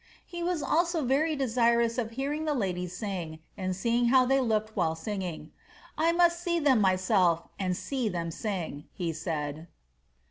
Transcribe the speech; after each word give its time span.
"'He 0.25 0.41
was 0.41 0.63
ilso 0.63 1.05
very 1.05 1.35
desirous 1.35 1.99
of 1.99 2.09
hearing 2.17 2.45
the 2.45 2.55
ladies 2.55 2.97
sing, 2.97 3.37
and 3.55 3.75
seeing 3.75 4.05
how 4.07 4.25
they 4.25 4.41
looked 4.41 4.75
while 4.75 4.95
singing. 4.95 5.41
^ 5.45 5.49
I 5.95 6.11
must 6.11 6.41
see 6.41 6.57
them 6.57 6.81
myself, 6.81 7.43
and 7.59 7.77
see 7.77 8.09
them 8.09 8.31
sing," 8.31 8.85
he 8.93 9.13
said. 9.13 9.67